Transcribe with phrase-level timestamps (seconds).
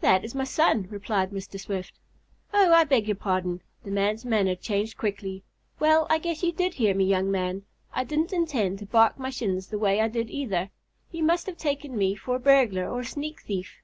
[0.00, 1.60] "That is my son," replied Mr.
[1.60, 1.98] Swift.
[2.50, 5.42] "Oh, I beg your pardon." The man's manner changed quickly.
[5.78, 7.64] "Well, I guess you did hear me, young man.
[7.92, 10.70] I didn't intend to bark my shins the way I did, either.
[11.12, 13.82] You must have taken me for a burglar or a sneak thief."